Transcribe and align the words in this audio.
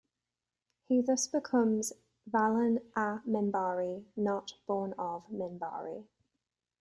He 0.87 1.03
thus 1.03 1.27
becomes 1.27 1.93
Valen, 2.27 2.81
'a 2.95 3.21
Minbari 3.27 4.05
not 4.17 4.55
born 4.65 4.93
of 4.93 5.27
Minbari. 5.29 6.07